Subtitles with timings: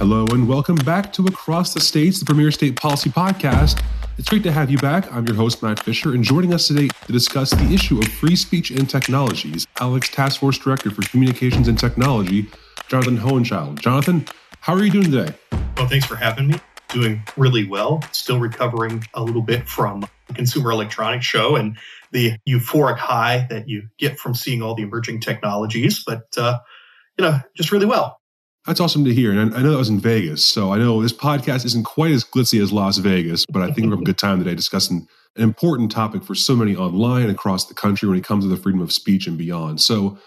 [0.00, 3.84] Hello and welcome back to Across the States, the premier state policy podcast.
[4.16, 5.12] It's great to have you back.
[5.12, 8.34] I'm your host, Matt Fisher, and joining us today to discuss the issue of free
[8.34, 12.48] speech and technologies, ALEC's Task Force Director for Communications and Technology,
[12.88, 13.78] Jonathan Hauenschild.
[13.80, 14.24] Jonathan,
[14.60, 15.34] how are you doing today?
[15.76, 16.54] Well, thanks for having me.
[16.88, 18.02] Doing really well.
[18.12, 21.76] Still recovering a little bit from the Consumer Electronics Show and
[22.10, 26.58] the euphoric high that you get from seeing all the emerging technologies, but uh,
[27.18, 28.19] you know, just really well.
[28.66, 29.32] That's awesome to hear.
[29.32, 30.44] And I know that was in Vegas.
[30.44, 33.86] So I know this podcast isn't quite as glitzy as Las Vegas, but I think
[33.86, 37.66] we have a good time today discussing an important topic for so many online across
[37.66, 39.80] the country when it comes to the freedom of speech and beyond.
[39.80, 40.18] So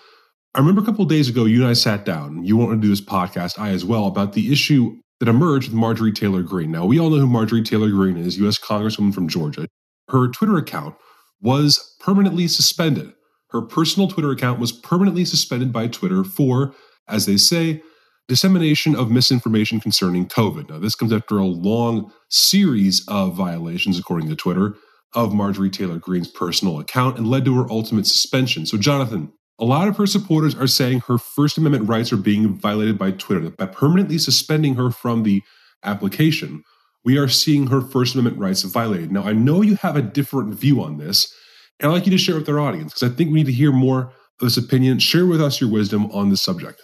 [0.56, 2.44] I remember a couple days ago, you and I sat down.
[2.44, 5.76] You wanted to do this podcast, I as well, about the issue that emerged with
[5.76, 6.72] Marjorie Taylor Greene.
[6.72, 8.60] Now, we all know who Marjorie Taylor Greene is, U.S.
[8.60, 9.68] Congresswoman from Georgia.
[10.10, 10.96] Her Twitter account
[11.42, 13.14] was permanently suspended.
[13.50, 16.74] Her personal Twitter account was permanently suspended by Twitter for,
[17.08, 17.82] as they say,
[18.28, 20.70] dissemination of misinformation concerning COVID.
[20.70, 24.76] Now, this comes after a long series of violations, according to Twitter,
[25.14, 28.66] of Marjorie Taylor Greene's personal account and led to her ultimate suspension.
[28.66, 32.58] So, Jonathan, a lot of her supporters are saying her First Amendment rights are being
[32.58, 33.50] violated by Twitter.
[33.52, 35.44] By permanently suspending her from the
[35.84, 36.64] application,
[37.06, 39.12] we are seeing her First Amendment rights violated.
[39.12, 41.32] Now, I know you have a different view on this,
[41.80, 43.52] and I'd like you to share with our audience because I think we need to
[43.52, 45.00] hear more of this opinion.
[45.00, 46.82] Share with us your wisdom on this subject.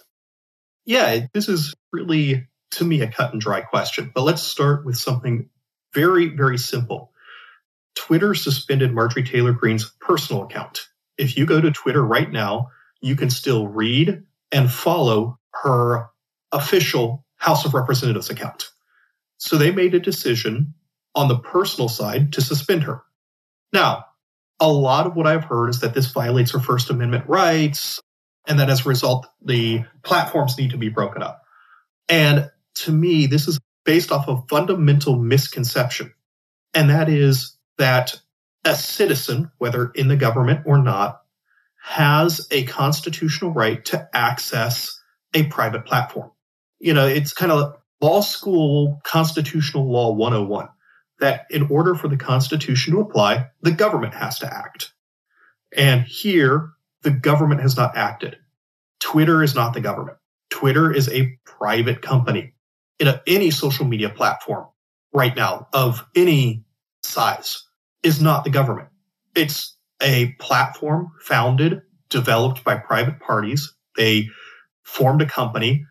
[0.84, 4.10] Yeah, this is really, to me, a cut and dry question.
[4.14, 5.48] But let's start with something
[5.94, 7.12] very, very simple.
[7.94, 10.86] Twitter suspended Marjorie Taylor Greene's personal account.
[11.18, 12.70] If you go to Twitter right now,
[13.00, 16.08] you can still read and follow her
[16.52, 18.70] official House of Representatives account.
[19.38, 20.74] So they made a decision
[21.14, 23.02] on the personal side to suspend her.
[23.72, 24.04] Now,
[24.60, 28.00] a lot of what I've heard is that this violates her First Amendment rights
[28.50, 31.44] and that as a result, the platforms need to be broken up.
[32.08, 36.12] And to me, this is based off of fundamental misconception.
[36.74, 38.20] And that is that
[38.64, 41.22] a citizen, whether in the government or not,
[41.80, 45.00] has a constitutional right to access
[45.32, 46.32] a private platform.
[46.80, 50.68] You know, it's kind of law school constitutional law 101
[51.20, 54.92] that in order for the Constitution to apply, the government has to act.
[55.76, 58.36] And here, the government has not acted.
[59.00, 60.18] Twitter is not the government.
[60.50, 62.54] Twitter is a private company
[62.98, 64.66] in a, any social media platform
[65.12, 66.64] right now of any
[67.02, 67.64] size
[68.02, 68.88] is not the government.
[69.34, 73.74] It's a platform founded, developed by private parties.
[73.96, 74.28] They
[74.82, 75.86] formed a company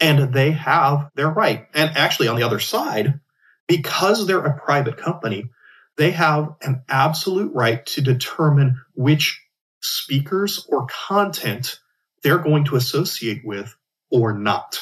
[0.00, 1.66] and they have their right.
[1.74, 3.20] And actually on the other side,
[3.68, 5.50] because they're a private company,
[5.96, 9.40] they have an absolute right to determine which
[9.80, 11.78] speakers or content
[12.22, 13.74] they're going to associate with
[14.10, 14.80] or not.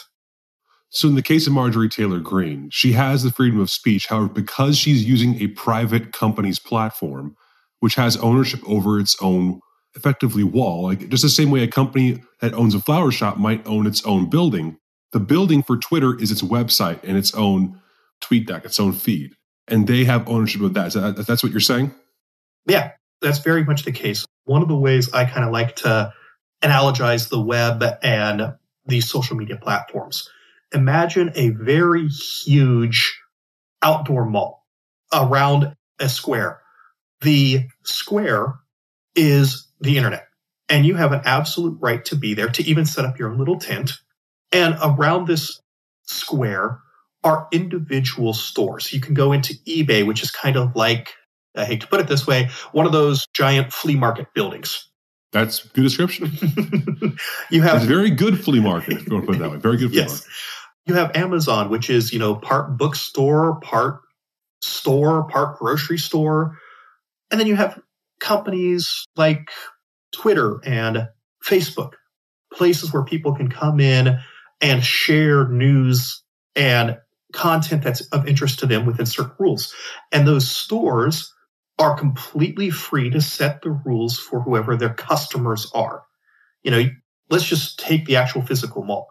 [0.90, 4.06] So, in the case of Marjorie Taylor Greene, she has the freedom of speech.
[4.06, 7.36] However, because she's using a private company's platform,
[7.80, 9.60] which has ownership over its own
[9.94, 13.66] effectively wall, like just the same way a company that owns a flower shop might
[13.66, 14.78] own its own building,
[15.12, 17.80] the building for Twitter is its website and its own
[18.20, 19.32] tweet deck, its own feed.
[19.66, 20.92] And they have ownership of that.
[20.94, 21.94] that that's what you're saying?
[22.66, 24.24] Yeah, that's very much the case.
[24.44, 26.12] One of the ways I kind of like to
[26.62, 28.54] analogize the web and
[28.86, 30.28] these social media platforms.
[30.74, 33.18] Imagine a very huge
[33.82, 34.66] outdoor mall
[35.12, 36.60] around a square.
[37.20, 38.54] The square
[39.14, 40.28] is the internet
[40.68, 43.38] and you have an absolute right to be there to even set up your own
[43.38, 43.92] little tent.
[44.52, 45.60] And around this
[46.04, 46.80] square
[47.24, 48.92] are individual stores.
[48.92, 51.14] You can go into eBay, which is kind of like,
[51.56, 54.87] I hate to put it this way, one of those giant flea market buildings
[55.32, 56.26] that's good description.
[57.50, 58.94] you have it's very good flea market.
[58.94, 60.10] If you want to put it that way, very good flea yes.
[60.10, 60.26] market.
[60.86, 64.00] You have Amazon, which is you know part bookstore, part
[64.62, 66.58] store, part grocery store,
[67.30, 67.78] and then you have
[68.20, 69.50] companies like
[70.12, 71.08] Twitter and
[71.44, 71.92] Facebook,
[72.52, 74.18] places where people can come in
[74.60, 76.22] and share news
[76.56, 76.98] and
[77.32, 79.74] content that's of interest to them within certain rules.
[80.10, 81.32] And those stores
[81.78, 86.02] are completely free to set the rules for whoever their customers are.
[86.62, 86.84] You know,
[87.30, 89.08] let's just take the actual physical mall.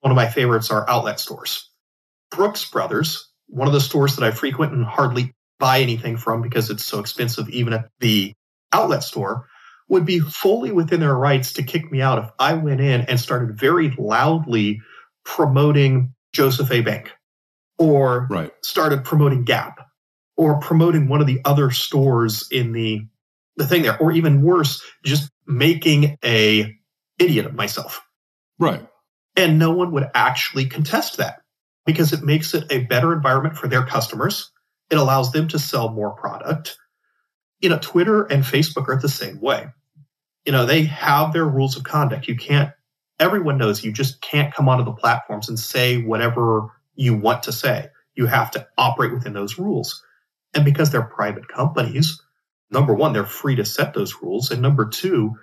[0.00, 1.70] One of my favorites are outlet stores.
[2.30, 6.70] Brooks Brothers, one of the stores that I frequent and hardly buy anything from because
[6.70, 8.32] it's so expensive, even at the
[8.72, 9.48] outlet store,
[9.88, 13.18] would be fully within their rights to kick me out if I went in and
[13.18, 14.80] started very loudly
[15.24, 16.80] promoting Joseph A.
[16.82, 17.12] Bank
[17.78, 18.52] or right.
[18.62, 19.87] started promoting Gap
[20.38, 23.02] or promoting one of the other stores in the
[23.58, 26.74] the thing there or even worse just making a
[27.18, 28.00] idiot of myself
[28.58, 28.88] right
[29.38, 31.42] and no one would actually contest that
[31.86, 34.50] because it makes it a better environment for their customers.
[34.90, 36.76] It allows them to sell more product.
[37.60, 39.68] You know, Twitter and Facebook are the same way.
[40.44, 42.28] You know, they have their rules of conduct.
[42.28, 42.72] You can't,
[43.20, 47.52] everyone knows you just can't come onto the platforms and say whatever you want to
[47.52, 47.88] say.
[48.16, 50.04] You have to operate within those rules.
[50.54, 52.20] And because they're private companies,
[52.70, 54.50] number one, they're free to set those rules.
[54.50, 55.34] And number two,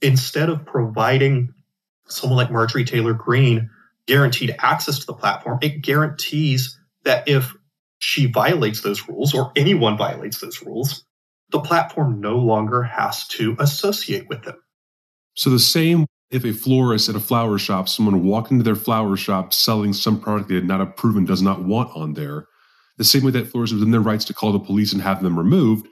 [0.00, 1.54] instead of providing
[2.06, 3.70] someone like Marjorie Taylor Greene
[4.06, 7.54] guaranteed access to the platform, it guarantees that if
[7.98, 11.04] she violates those rules or anyone violates those rules,
[11.50, 14.56] the platform no longer has to associate with them.
[15.34, 19.16] So the same if a florist at a flower shop, someone walked into their flower
[19.16, 22.46] shop selling some product they had not approved and does not want on there,
[22.98, 25.38] the same way that florists within their rights to call the police and have them
[25.38, 25.86] removed,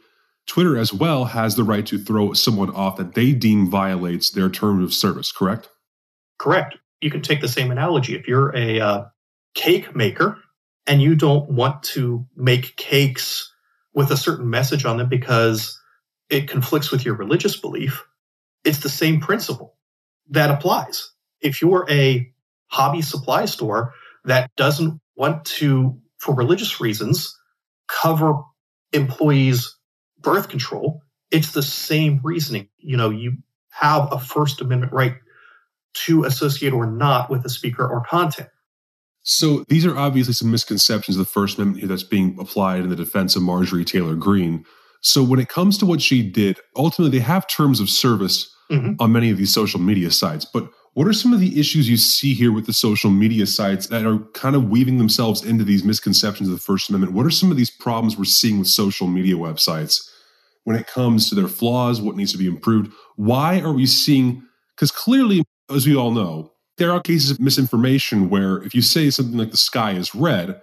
[0.47, 4.51] Twitter as well has the right to throw someone off that they deem violates their
[4.51, 5.69] terms of service, correct?
[6.39, 6.77] Correct.
[7.01, 8.15] You can take the same analogy.
[8.15, 9.05] If you're a uh,
[9.55, 10.39] cake maker
[10.87, 13.53] and you don't want to make cakes
[13.95, 15.81] with a certain message on them because
[16.29, 18.05] it conflicts with your religious belief,
[18.65, 19.77] it's the same principle
[20.31, 21.11] that applies.
[21.41, 22.33] If you're a
[22.69, 23.95] hobby supply store
[24.25, 27.37] that doesn't want to, for religious reasons,
[27.89, 28.35] cover
[28.93, 29.77] employees'
[30.19, 32.69] birth control, it's the same reasoning.
[32.79, 33.39] You know, you
[33.71, 35.15] have a First Amendment right
[35.93, 38.49] to associate or not with a speaker or content.
[39.23, 42.91] So these are obviously some misconceptions of the First Amendment here that's being applied in
[42.91, 44.65] the defense of Marjorie Taylor Greene.
[45.03, 48.95] So when it comes to what she did, ultimately they have terms of service mm-hmm.
[48.99, 50.45] on many of these social media sites.
[50.45, 53.87] But what are some of the issues you see here with the social media sites
[53.89, 57.13] that are kind of weaving themselves into these misconceptions of the First Amendment?
[57.13, 60.09] What are some of these problems we're seeing with social media websites
[60.65, 62.93] when it comes to their flaws, what needs to be improved?
[63.17, 64.43] Why are we seeing,
[64.75, 69.11] because clearly, as we all know, there are cases of misinformation where if you say
[69.11, 70.61] something like the sky is red,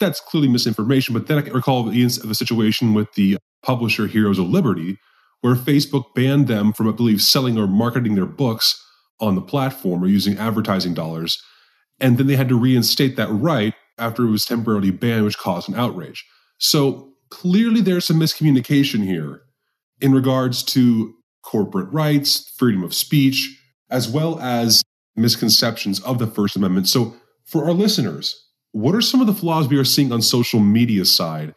[0.00, 1.12] that's clearly misinformation.
[1.12, 4.98] But then I can recall the, the situation with the publisher Heroes of Liberty,
[5.42, 8.82] where Facebook banned them from, I believe, selling or marketing their books
[9.20, 11.42] on the platform or using advertising dollars.
[12.00, 15.68] And then they had to reinstate that right after it was temporarily banned, which caused
[15.68, 16.24] an outrage.
[16.58, 19.42] So clearly there's some miscommunication here
[20.00, 23.58] in regards to corporate rights, freedom of speech,
[23.90, 24.82] as well as
[25.14, 26.88] misconceptions of the First Amendment.
[26.88, 27.14] So
[27.44, 31.04] for our listeners, what are some of the flaws we are seeing on social media
[31.04, 31.54] side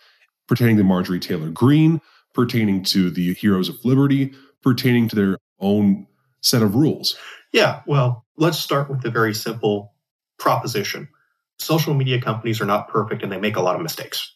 [0.47, 1.99] pertaining to Marjorie Taylor Greene,
[2.33, 4.33] pertaining to the Heroes of Liberty,
[4.63, 6.07] pertaining to their own
[6.41, 7.17] set of rules?
[7.51, 9.93] Yeah, well, let's start with the very simple
[10.37, 11.09] proposition.
[11.57, 14.35] Social media companies are not perfect and they make a lot of mistakes.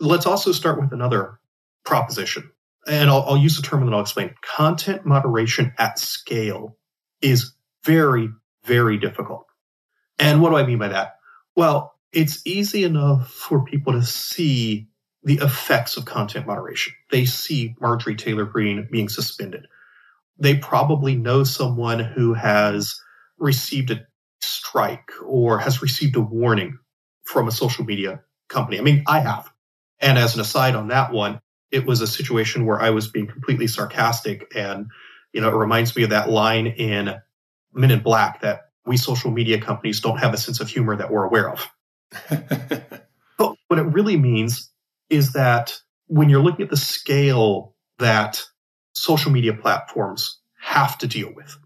[0.00, 1.40] Let's also start with another
[1.84, 2.50] proposition.
[2.86, 4.34] And I'll, I'll use the term and then I'll explain.
[4.42, 6.76] Content moderation at scale
[7.20, 7.52] is
[7.84, 8.30] very,
[8.64, 9.46] very difficult.
[10.18, 11.16] And what do I mean by that?
[11.56, 14.88] Well, it's easy enough for people to see
[15.24, 16.94] the effects of content moderation.
[17.10, 19.66] They see Marjorie Taylor Greene being suspended.
[20.42, 23.00] They probably know someone who has
[23.38, 24.04] received a
[24.40, 26.78] strike or has received a warning
[27.22, 28.76] from a social media company.
[28.76, 29.48] I mean, I have.
[30.00, 31.40] And as an aside on that one,
[31.70, 34.52] it was a situation where I was being completely sarcastic.
[34.56, 34.86] And,
[35.32, 37.14] you know, it reminds me of that line in
[37.72, 41.12] Men in Black that we social media companies don't have a sense of humor that
[41.12, 41.70] we're aware of.
[43.38, 44.72] but what it really means
[45.08, 48.44] is that when you're looking at the scale that
[48.94, 51.56] social media platforms have to deal with,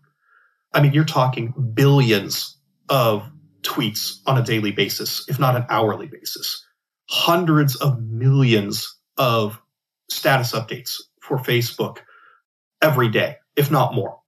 [0.73, 3.29] I mean, you're talking billions of
[3.63, 6.65] tweets on a daily basis, if not an hourly basis,
[7.09, 9.61] hundreds of millions of
[10.11, 11.99] status updates for Facebook
[12.83, 14.21] every day, if not more.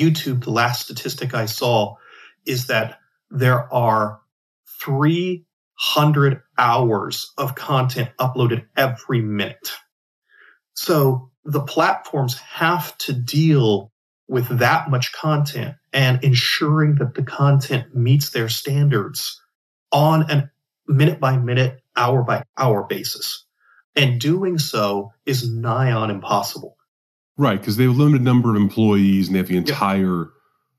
[0.00, 1.96] YouTube, the last statistic I saw
[2.46, 2.98] is that
[3.30, 4.20] there are
[4.80, 9.72] three hundred hours of content uploaded every minute.
[10.74, 13.90] So the platforms have to deal
[14.28, 19.40] with that much content and ensuring that the content meets their standards
[19.90, 20.50] on a
[20.86, 23.44] minute by minute, hour by hour basis.
[23.94, 26.76] And doing so is nigh on impossible.
[27.36, 30.24] Right, because they have a limited number of employees and they have the entire yeah.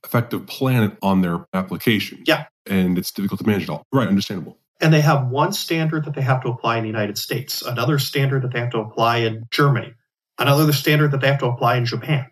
[0.03, 2.23] effective planet on their application.
[2.25, 2.45] Yeah.
[2.65, 3.85] And it's difficult to manage it all.
[3.91, 4.57] Right, understandable.
[4.81, 7.99] And they have one standard that they have to apply in the United States, another
[7.99, 9.93] standard that they have to apply in Germany,
[10.47, 12.27] another standard that they have to apply in Japan.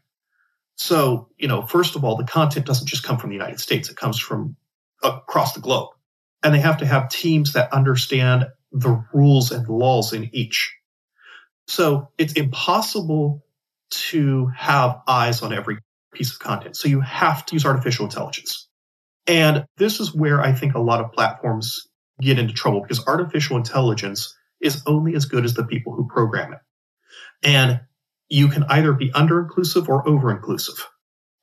[0.75, 3.89] So, you know, first of all, the content doesn't just come from the United States,
[3.89, 4.55] it comes from
[5.03, 5.89] across the globe.
[6.43, 10.73] And they have to have teams that understand the rules and laws in each.
[11.67, 13.45] So it's impossible
[13.91, 15.77] to have eyes on every
[16.13, 16.75] piece of content.
[16.75, 18.67] So you have to use artificial intelligence.
[19.27, 21.87] And this is where I think a lot of platforms
[22.19, 26.53] get into trouble because artificial intelligence is only as good as the people who program
[26.53, 26.59] it.
[27.43, 27.81] And
[28.31, 30.87] you can either be under inclusive or over inclusive.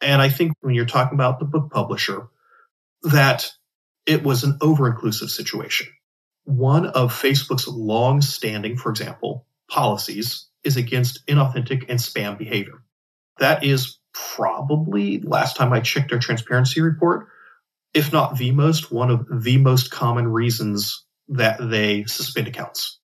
[0.01, 2.29] And I think when you're talking about the book publisher,
[3.03, 3.53] that
[4.07, 5.89] it was an over inclusive situation.
[6.45, 12.83] One of Facebook's long standing, for example, policies is against inauthentic and spam behavior.
[13.39, 17.29] That is probably, last time I checked their transparency report,
[17.93, 22.99] if not the most, one of the most common reasons that they suspend accounts.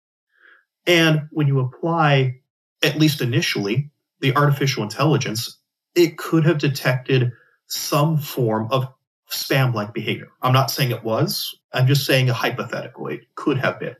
[0.87, 2.39] And when you apply,
[2.83, 5.57] at least initially, the artificial intelligence,
[5.95, 7.31] it could have detected
[7.67, 8.87] some form of
[9.29, 10.29] spam like behavior.
[10.41, 13.07] I'm not saying it was, I'm just saying a hypothetical.
[13.07, 13.95] It could have been.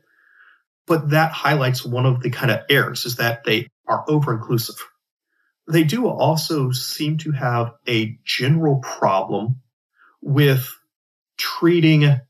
[0.86, 4.76] But that highlights one of the kind of errors is that they are over inclusive.
[5.68, 9.60] They do also seem to have a general problem
[10.22, 10.72] with
[11.38, 12.20] treating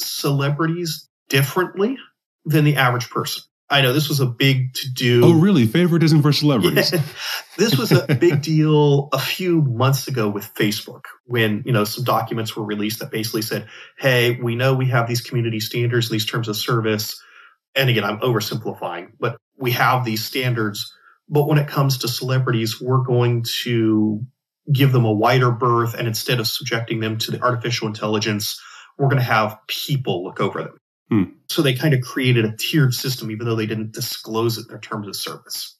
[0.00, 1.96] celebrities differently
[2.44, 3.44] than the average person.
[3.70, 5.24] I know this was a big to do.
[5.24, 5.64] Oh, really?
[5.64, 6.92] Favoritism for celebrities.
[6.92, 7.02] Yeah.
[7.56, 12.02] this was a big deal a few months ago with Facebook when, you know, some
[12.02, 16.26] documents were released that basically said, Hey, we know we have these community standards these
[16.26, 17.22] terms of service.
[17.76, 20.92] And again, I'm oversimplifying, but we have these standards.
[21.28, 24.20] But when it comes to celebrities, we're going to
[24.72, 25.94] give them a wider berth.
[25.94, 28.60] And instead of subjecting them to the artificial intelligence,
[28.98, 30.76] we're going to have people look over them.
[31.10, 31.24] Hmm.
[31.48, 34.68] So they kind of created a tiered system, even though they didn't disclose it in
[34.68, 35.76] their terms of service.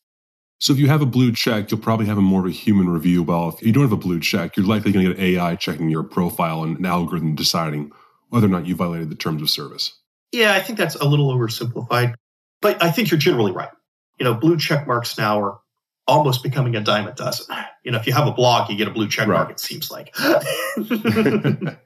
[0.58, 2.90] So if you have a blue check, you'll probably have a more of a human
[2.90, 3.22] review.
[3.22, 5.88] Well, if you don't have a blue check, you're likely going to get AI checking
[5.88, 7.92] your profile and an algorithm deciding
[8.28, 9.96] whether or not you violated the terms of service.
[10.32, 12.14] Yeah, I think that's a little oversimplified,
[12.60, 13.70] but I think you're generally right.
[14.18, 15.60] You know, blue check marks now are
[16.06, 17.46] almost becoming a dime a dozen.
[17.82, 19.36] You know, if you have a blog, you get a blue check right.
[19.36, 20.14] mark, it seems like.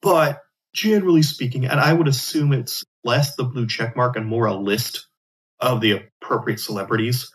[0.00, 0.42] but
[0.76, 4.54] generally speaking, and I would assume it's less the blue check mark and more a
[4.54, 5.06] list
[5.58, 7.32] of the appropriate celebrities.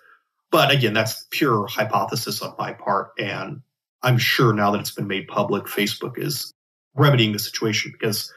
[0.51, 3.11] But again, that's pure hypothesis on my part.
[3.17, 3.61] And
[4.03, 6.53] I'm sure now that it's been made public, Facebook is
[6.95, 8.31] remedying the situation because,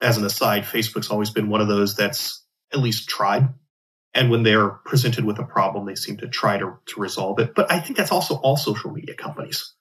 [0.00, 3.48] as an aside, Facebook's always been one of those that's at least tried.
[4.14, 7.54] And when they're presented with a problem, they seem to try to, to resolve it.
[7.54, 9.74] But I think that's also all social media companies.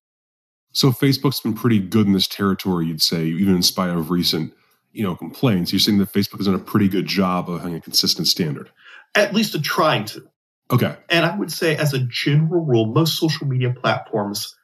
[0.71, 4.53] So Facebook's been pretty good in this territory, you'd say, even in spite of recent,
[4.91, 5.71] you know, complaints.
[5.71, 8.69] You're saying that Facebook has done a pretty good job of having a consistent standard.
[9.15, 10.27] At least a trying to.
[10.71, 10.95] Okay.
[11.09, 14.55] And I would say, as a general rule, most social media platforms,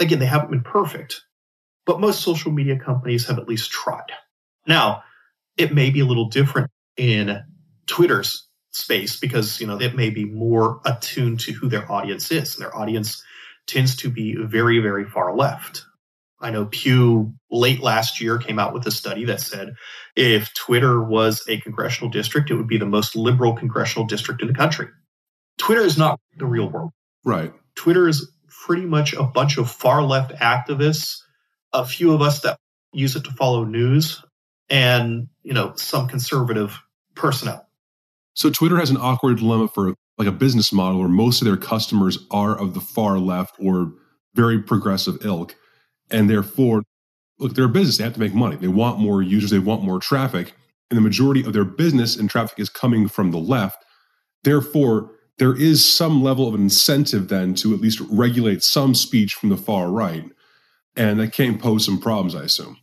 [0.00, 1.22] again, they haven't been perfect,
[1.84, 4.12] but most social media companies have at least tried.
[4.66, 5.02] Now,
[5.56, 7.42] it may be a little different in
[7.86, 12.54] Twitter's space because, you know, it may be more attuned to who their audience is.
[12.54, 13.22] And their audience
[13.66, 15.84] tends to be very, very far left.
[16.40, 19.74] I know Pew late last year came out with a study that said
[20.16, 24.48] if Twitter was a congressional district, it would be the most liberal congressional district in
[24.48, 24.88] the country.
[25.58, 26.92] Twitter is not the real world.
[27.24, 27.52] Right.
[27.74, 28.30] Twitter is
[28.64, 31.18] pretty much a bunch of far left activists,
[31.72, 32.58] a few of us that
[32.92, 34.24] use it to follow news,
[34.70, 36.80] and, you know, some conservative
[37.14, 37.66] personnel.
[38.34, 41.56] So Twitter has an awkward dilemma for like a business model where most of their
[41.56, 43.92] customers are of the far left or
[44.34, 45.54] very progressive ilk.
[46.10, 46.82] And therefore,
[47.38, 47.98] look, they're a business.
[47.98, 48.56] They have to make money.
[48.56, 49.50] They want more users.
[49.50, 50.54] They want more traffic.
[50.90, 53.84] And the majority of their business and traffic is coming from the left.
[54.42, 59.48] Therefore, there is some level of incentive then to at least regulate some speech from
[59.48, 60.24] the far right.
[60.96, 62.78] And that can pose some problems, I assume.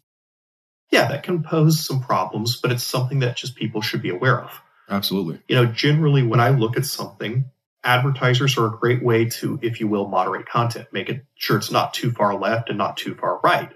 [0.90, 4.42] Yeah, that can pose some problems, but it's something that just people should be aware
[4.42, 4.62] of.
[4.90, 5.40] Absolutely.
[5.50, 7.46] You know, generally when I look at something,
[7.88, 11.72] advertisers are a great way to, if you will, moderate content, make it sure it's
[11.72, 13.72] not too far left and not too far right.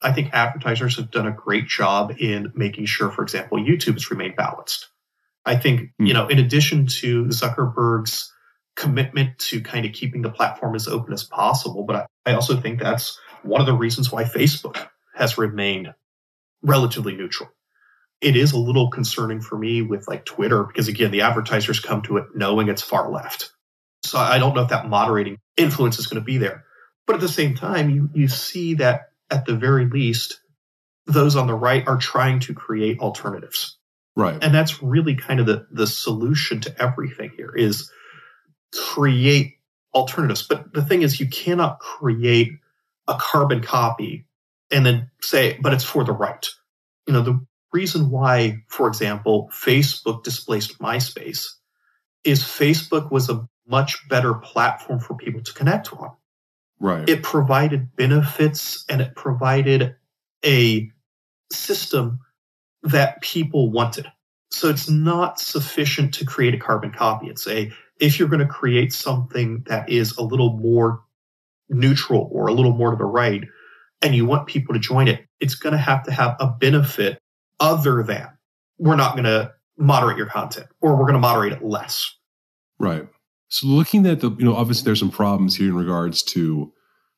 [0.00, 4.10] I think advertisers have done a great job in making sure, for example, YouTube has
[4.10, 4.88] remained balanced.
[5.44, 6.08] I think, mm.
[6.08, 8.32] you know, in addition to Zuckerberg's
[8.74, 12.58] commitment to kind of keeping the platform as open as possible, but I, I also
[12.58, 15.92] think that's one of the reasons why Facebook has remained
[16.62, 17.50] relatively neutral
[18.22, 22.02] it is a little concerning for me with like Twitter because again, the advertisers come
[22.02, 23.50] to it knowing it's far left.
[24.04, 26.64] So I don't know if that moderating influence is going to be there.
[27.06, 30.40] But at the same time, you, you see that at the very least,
[31.06, 33.76] those on the right are trying to create alternatives.
[34.14, 34.38] Right.
[34.40, 37.90] And that's really kind of the, the solution to everything here is
[38.72, 39.54] create
[39.94, 40.46] alternatives.
[40.46, 42.52] But the thing is, you cannot create
[43.08, 44.26] a carbon copy
[44.70, 46.46] and then say, but it's for the right.
[47.06, 51.46] You know, the reason why, for example, Facebook displaced MySpace
[52.24, 56.10] is Facebook was a much better platform for people to connect on.
[56.78, 57.08] Right.
[57.08, 59.96] It provided benefits and it provided
[60.44, 60.90] a
[61.52, 62.20] system
[62.82, 64.06] that people wanted.
[64.50, 67.28] So it's not sufficient to create a carbon copy.
[67.28, 71.02] It's a, if you're going to create something that is a little more
[71.68, 73.44] neutral or a little more to the right,
[74.02, 77.21] and you want people to join it, it's going to have to have a benefit
[77.62, 78.28] other than
[78.78, 82.14] we're not going to moderate your content or we're going to moderate it less.
[82.78, 83.08] Right.
[83.48, 86.72] So looking at the, you know, obviously there's some problems here in regards to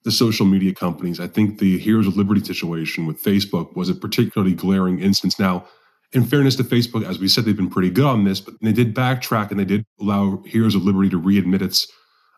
[0.05, 1.19] the social media companies.
[1.19, 5.39] I think the Heroes of Liberty situation with Facebook was a particularly glaring instance.
[5.39, 5.65] Now,
[6.13, 8.73] in fairness to Facebook, as we said, they've been pretty good on this, but they
[8.73, 11.91] did backtrack and they did allow Heroes of Liberty to readmit its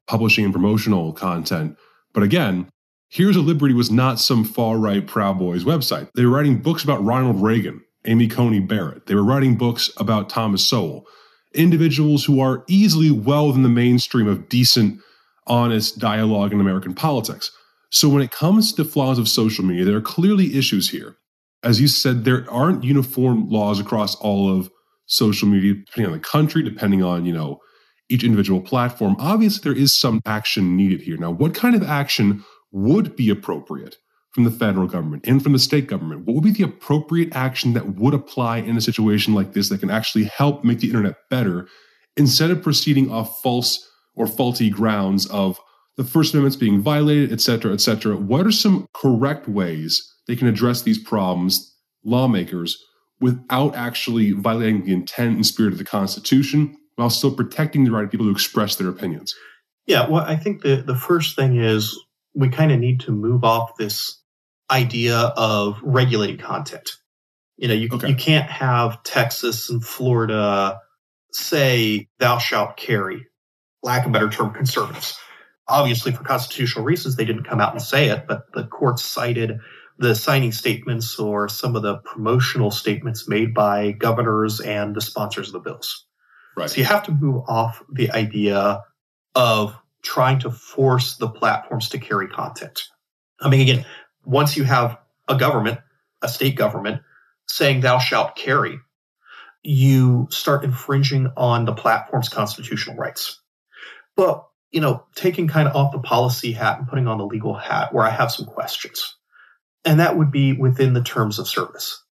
[0.06, 1.76] publishing and promotional content.
[2.14, 2.68] But again,
[3.08, 6.08] Heroes of Liberty was not some far right Proud Boys website.
[6.14, 9.06] They were writing books about Ronald Reagan, Amy Coney Barrett.
[9.06, 11.06] They were writing books about Thomas Sowell,
[11.54, 15.00] individuals who are easily well within the mainstream of decent,
[15.46, 17.50] honest dialogue in American politics.
[17.90, 21.16] So when it comes to the flaws of social media, there are clearly issues here.
[21.62, 24.70] As you said, there aren't uniform laws across all of
[25.06, 27.60] social media, depending on the country, depending on, you know,
[28.08, 29.16] each individual platform.
[29.18, 31.16] Obviously, there is some action needed here.
[31.16, 33.96] Now, what kind of action would be appropriate
[34.36, 36.26] from the federal government and from the state government?
[36.26, 39.80] What would be the appropriate action that would apply in a situation like this that
[39.80, 41.66] can actually help make the internet better
[42.18, 45.58] instead of proceeding off false or faulty grounds of
[45.96, 48.14] the First Amendment's being violated, et cetera, et cetera?
[48.14, 51.74] What are some correct ways they can address these problems,
[52.04, 52.76] lawmakers,
[53.18, 58.04] without actually violating the intent and spirit of the Constitution while still protecting the right
[58.04, 59.34] of people to express their opinions?
[59.86, 61.98] Yeah, well, I think the, the first thing is
[62.34, 64.20] we kind of need to move off this
[64.70, 66.90] idea of regulated content.
[67.56, 68.08] You know, you, okay.
[68.08, 70.80] you can't have Texas and Florida
[71.32, 73.26] say thou shalt carry,
[73.82, 75.18] lack of a better term, conservatives.
[75.68, 79.58] Obviously, for constitutional reasons, they didn't come out and say it, but the courts cited
[79.98, 85.48] the signing statements or some of the promotional statements made by governors and the sponsors
[85.48, 86.06] of the bills.
[86.56, 86.68] Right.
[86.68, 88.82] So you have to move off the idea
[89.34, 92.82] of trying to force the platforms to carry content.
[93.40, 93.84] I mean, again,
[94.26, 95.78] once you have a government,
[96.20, 97.00] a state government,
[97.48, 98.80] saying thou shalt carry,
[99.62, 103.40] you start infringing on the platform's constitutional rights.
[104.16, 107.54] But, you know, taking kind of off the policy hat and putting on the legal
[107.54, 109.14] hat where I have some questions.
[109.84, 112.02] And that would be within the terms of service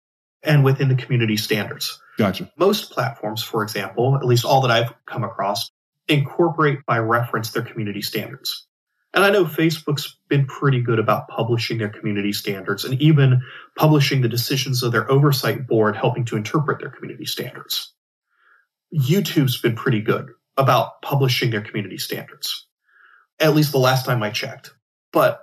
[0.42, 2.00] and within the community standards.
[2.16, 2.50] Gotcha.
[2.57, 5.70] Most platforms, for example, at least all that I've come across,
[6.07, 8.66] incorporate by reference their community standards.
[9.14, 13.42] And I know Facebook's been pretty good about publishing their community standards and even
[13.77, 17.94] publishing the decisions of their oversight board helping to interpret their community standards.
[18.92, 22.66] YouTube's been pretty good about publishing their community standards,
[23.38, 24.74] at least the last time I checked.
[25.12, 25.40] But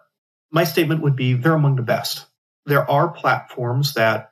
[0.52, 2.26] my statement would be they're among the best.
[2.66, 4.32] There are platforms that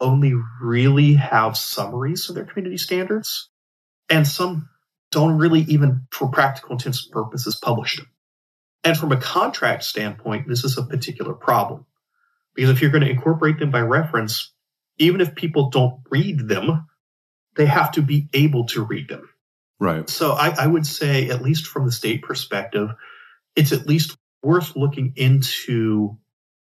[0.00, 3.50] only really have summaries of their community standards,
[4.08, 4.70] and some
[5.10, 8.06] don't really even, for practical intents and purposes, publish them.
[8.84, 11.84] And from a contract standpoint, this is a particular problem.
[12.54, 14.52] Because if you're going to incorporate them by reference,
[14.98, 16.86] even if people don't read them,
[17.56, 19.28] they have to be able to read them.
[19.80, 20.08] Right.
[20.08, 22.90] So I, I would say, at least from the state perspective,
[23.54, 26.18] it's at least worth looking into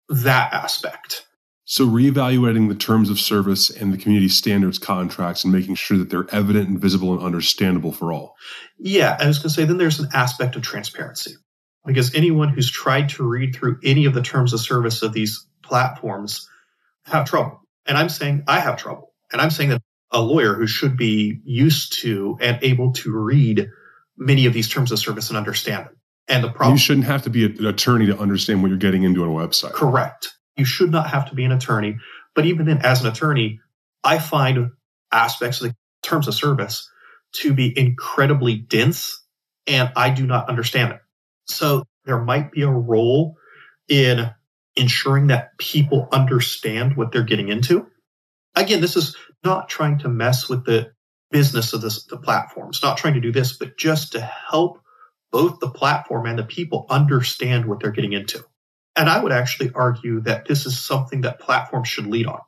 [0.10, 1.26] that aspect.
[1.66, 6.10] So, reevaluating the terms of service and the community standards contracts and making sure that
[6.10, 8.36] they're evident and visible and understandable for all.
[8.78, 11.36] Yeah, I was going to say, then there's an aspect of transparency
[11.86, 15.46] because anyone who's tried to read through any of the terms of service of these
[15.62, 16.48] platforms
[17.06, 17.62] have trouble.
[17.86, 19.14] And I'm saying I have trouble.
[19.32, 23.70] And I'm saying that a lawyer who should be used to and able to read
[24.18, 25.98] many of these terms of service and understand them.
[26.28, 29.04] And the problem you shouldn't have to be an attorney to understand what you're getting
[29.04, 29.74] into on a website.
[29.74, 30.34] Correct.
[30.56, 31.98] You should not have to be an attorney.
[32.36, 33.60] But even then, as an attorney,
[34.04, 34.72] I find
[35.12, 36.90] aspects of the terms of service
[37.34, 39.22] to be incredibly dense
[39.66, 41.00] and I do not understand it.
[41.46, 43.36] So there might be a role
[43.88, 44.30] in
[44.76, 47.88] ensuring that people understand what they're getting into.
[48.56, 50.92] Again, this is not trying to mess with the
[51.32, 54.80] business of this, the platforms, not trying to do this, but just to help
[55.32, 58.44] both the platform and the people understand what they're getting into.
[58.96, 62.40] And I would actually argue that this is something that platforms should lead on.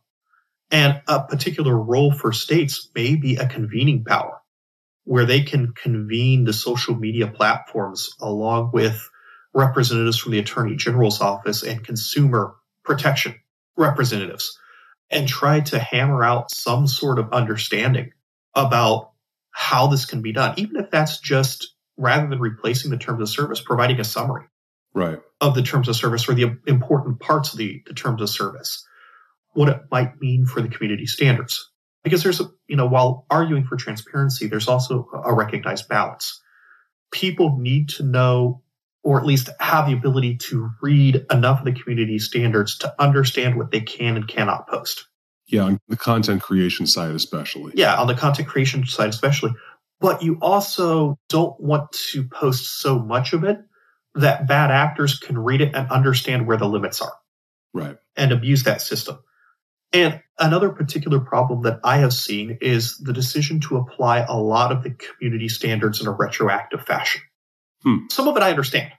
[0.72, 4.42] And a particular role for states may be a convening power
[5.06, 9.10] where they can convene the social media platforms along with
[9.54, 13.36] representatives from the attorney general's office and consumer protection
[13.78, 14.60] representatives
[15.10, 18.12] and try to hammer out some sort of understanding
[18.54, 19.12] about
[19.52, 23.30] how this can be done, even if that's just rather than replacing the terms of
[23.30, 24.46] service, providing a summary
[24.94, 25.20] right.
[25.40, 28.86] of the terms of service or the important parts of the, the terms of service,
[29.54, 31.72] what it might mean for the community standards.
[32.06, 36.40] Because there's, a, you know, while arguing for transparency, there's also a recognized balance.
[37.12, 38.62] People need to know,
[39.04, 43.58] or at least have the ability to read enough of the community standards to understand
[43.58, 45.08] what they can and cannot post.
[45.48, 47.74] Yeah, on the content creation side, especially.
[47.76, 49.56] Yeah, on the content creation side, especially.
[50.00, 53.58] But you also don't want to post so much of it
[54.14, 57.14] that bad actors can read it and understand where the limits are.
[57.74, 57.98] Right.
[58.16, 59.18] And abuse that system.
[59.96, 64.74] And another particular problem that I have seen is the decision to apply a lot
[64.74, 67.22] of the community standards in a retroactive fashion.
[67.82, 68.00] Hmm.
[68.12, 68.92] Some of it I understand.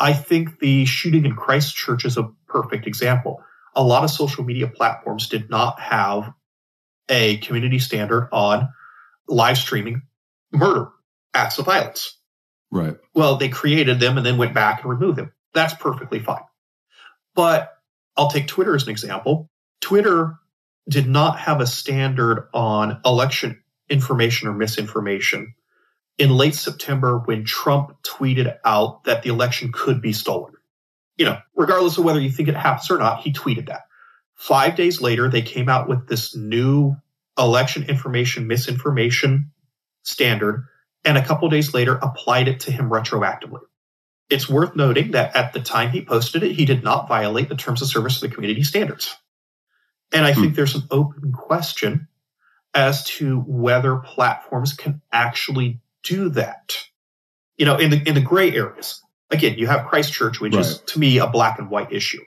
[0.00, 3.42] I think the shooting in Christchurch is a perfect example.
[3.76, 6.32] A lot of social media platforms did not have
[7.10, 8.70] a community standard on
[9.28, 10.02] live streaming
[10.52, 10.88] murder
[11.34, 12.16] acts of violence.
[12.70, 12.96] Right.
[13.14, 15.32] Well, they created them and then went back and removed them.
[15.52, 16.44] That's perfectly fine.
[17.34, 17.76] But
[18.16, 19.50] I'll take Twitter as an example.
[19.84, 20.38] Twitter
[20.88, 25.54] did not have a standard on election information or misinformation
[26.16, 30.54] in late September when Trump tweeted out that the election could be stolen.
[31.18, 33.82] You know, regardless of whether you think it happens or not, he tweeted that.
[34.36, 36.96] Five days later, they came out with this new
[37.38, 39.52] election information misinformation
[40.02, 40.64] standard
[41.04, 43.60] and a couple days later applied it to him retroactively.
[44.30, 47.54] It's worth noting that at the time he posted it, he did not violate the
[47.54, 49.14] terms of service of the community standards.
[50.14, 50.40] And I hmm.
[50.40, 52.08] think there's an open question
[52.72, 56.78] as to whether platforms can actually do that.
[57.56, 59.00] You know, in the in the gray areas.
[59.30, 60.60] Again, you have Christchurch, which right.
[60.60, 62.20] is to me a black and white issue.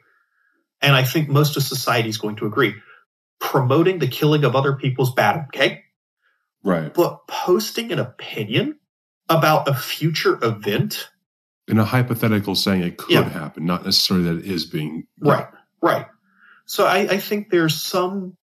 [0.82, 2.76] And I think most of society is going to agree.
[3.40, 5.84] Promoting the killing of other people's bad, okay?
[6.64, 6.94] Right.
[6.94, 8.80] But posting an opinion
[9.30, 11.10] about a future event
[11.68, 13.30] in a hypothetical saying it could yeah.
[13.30, 15.48] happen, not necessarily that it is being right.
[15.82, 16.08] Right.
[16.68, 18.36] So I, I, think there's some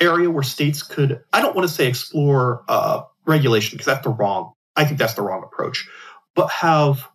[0.00, 1.20] area where states could.
[1.32, 4.52] I don't want to say explore uh, regulation because that's the wrong.
[4.76, 5.88] I think that's the wrong approach,
[6.34, 7.06] but have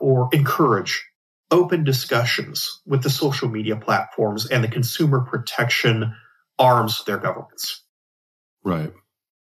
[0.00, 1.04] or encourage
[1.52, 6.14] open discussions with the social media platforms and the consumer protection
[6.58, 7.84] arms of their governments.
[8.64, 8.92] Right.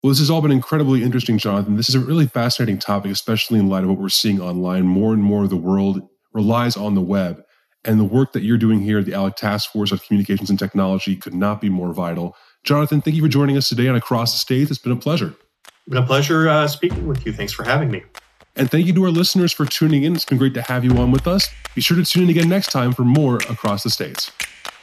[0.03, 1.77] Well, this has all been incredibly interesting, Jonathan.
[1.77, 4.87] This is a really fascinating topic, especially in light of what we're seeing online.
[4.87, 6.01] More and more of the world
[6.33, 7.43] relies on the web.
[7.89, 10.59] And the work that you're doing here at the ALEC Task Force on Communications and
[10.59, 12.37] Technology could not be more vital.
[12.63, 14.71] Jonathan, thank you for joining us today on Across the States.
[14.71, 15.35] It's been a pleasure.
[15.65, 17.33] It's been a pleasure uh, speaking with you.
[17.33, 18.05] Thanks for having me.
[18.57, 20.15] And thank you to our listeners for tuning in.
[20.15, 21.49] It's been great to have you on with us.
[21.75, 24.31] Be sure to tune in again next time for more Across the States.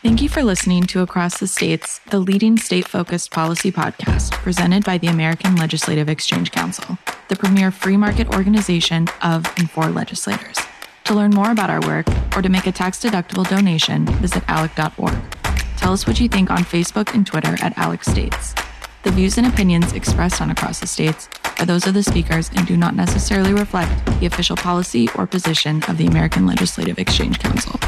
[0.01, 4.83] Thank you for listening to Across the States, the leading state focused policy podcast presented
[4.83, 10.57] by the American Legislative Exchange Council, the premier free market organization of and for legislators.
[11.05, 15.15] To learn more about our work or to make a tax deductible donation, visit alec.org.
[15.77, 18.55] Tell us what you think on Facebook and Twitter at ALEC States.
[19.03, 22.65] The views and opinions expressed on Across the States are those of the speakers and
[22.65, 27.79] do not necessarily reflect the official policy or position of the American Legislative Exchange Council.